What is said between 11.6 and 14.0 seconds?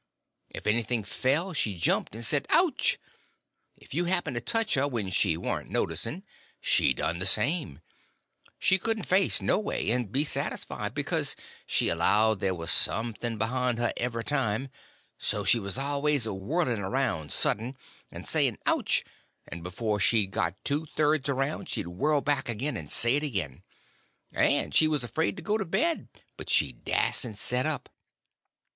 she allowed there was something behind her